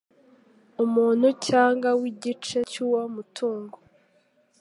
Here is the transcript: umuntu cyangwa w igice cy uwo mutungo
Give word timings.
umuntu 0.83 1.27
cyangwa 1.47 1.89
w 2.01 2.03
igice 2.11 2.57
cy 2.71 2.77
uwo 2.85 3.01
mutungo 3.15 3.77